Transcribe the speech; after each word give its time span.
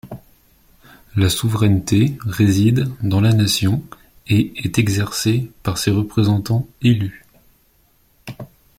La 1.15 1.29
souveraineté 1.29 2.17
réside 2.25 2.89
dans 3.03 3.21
la 3.21 3.33
nation 3.33 3.83
et 4.25 4.51
est 4.65 4.79
exercée 4.79 5.51
par 5.61 5.77
ses 5.77 5.91
représentants 5.91 6.67
élus. 6.81 7.23